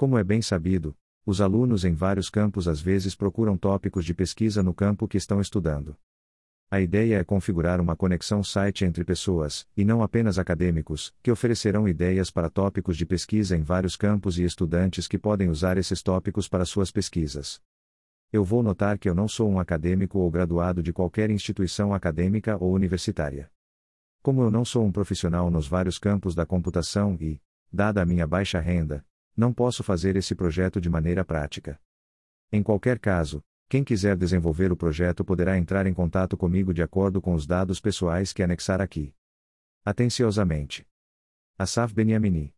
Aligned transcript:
Como 0.00 0.16
é 0.16 0.24
bem 0.24 0.40
sabido, 0.40 0.96
os 1.26 1.42
alunos 1.42 1.84
em 1.84 1.92
vários 1.92 2.30
campos 2.30 2.66
às 2.66 2.80
vezes 2.80 3.14
procuram 3.14 3.54
tópicos 3.54 4.02
de 4.02 4.14
pesquisa 4.14 4.62
no 4.62 4.72
campo 4.72 5.06
que 5.06 5.18
estão 5.18 5.42
estudando. 5.42 5.94
A 6.70 6.80
ideia 6.80 7.18
é 7.18 7.22
configurar 7.22 7.82
uma 7.82 7.94
conexão 7.94 8.42
site 8.42 8.82
entre 8.82 9.04
pessoas, 9.04 9.68
e 9.76 9.84
não 9.84 10.02
apenas 10.02 10.38
acadêmicos, 10.38 11.12
que 11.22 11.30
oferecerão 11.30 11.86
ideias 11.86 12.30
para 12.30 12.48
tópicos 12.48 12.96
de 12.96 13.04
pesquisa 13.04 13.54
em 13.54 13.60
vários 13.60 13.94
campos 13.94 14.38
e 14.38 14.42
estudantes 14.42 15.06
que 15.06 15.18
podem 15.18 15.50
usar 15.50 15.76
esses 15.76 16.02
tópicos 16.02 16.48
para 16.48 16.64
suas 16.64 16.90
pesquisas. 16.90 17.60
Eu 18.32 18.42
vou 18.42 18.62
notar 18.62 18.98
que 18.98 19.06
eu 19.06 19.14
não 19.14 19.28
sou 19.28 19.50
um 19.50 19.60
acadêmico 19.60 20.18
ou 20.18 20.30
graduado 20.30 20.82
de 20.82 20.94
qualquer 20.94 21.30
instituição 21.30 21.92
acadêmica 21.92 22.56
ou 22.58 22.72
universitária. 22.72 23.50
Como 24.22 24.40
eu 24.40 24.50
não 24.50 24.64
sou 24.64 24.82
um 24.82 24.90
profissional 24.90 25.50
nos 25.50 25.68
vários 25.68 25.98
campos 25.98 26.34
da 26.34 26.46
computação 26.46 27.18
e, 27.20 27.38
dada 27.70 28.00
a 28.00 28.06
minha 28.06 28.26
baixa 28.26 28.60
renda, 28.60 29.04
não 29.36 29.52
posso 29.52 29.82
fazer 29.82 30.16
esse 30.16 30.34
projeto 30.34 30.80
de 30.80 30.88
maneira 30.88 31.24
prática. 31.24 31.80
Em 32.52 32.62
qualquer 32.62 32.98
caso, 32.98 33.42
quem 33.68 33.84
quiser 33.84 34.16
desenvolver 34.16 34.72
o 34.72 34.76
projeto 34.76 35.24
poderá 35.24 35.56
entrar 35.58 35.86
em 35.86 35.94
contato 35.94 36.36
comigo 36.36 36.72
de 36.72 36.82
acordo 36.82 37.20
com 37.20 37.34
os 37.34 37.46
dados 37.46 37.80
pessoais 37.80 38.32
que 38.32 38.42
anexar 38.42 38.80
aqui. 38.80 39.14
Atenciosamente. 39.84 40.86
Asaf 41.58 41.92
Beniamini 41.94 42.48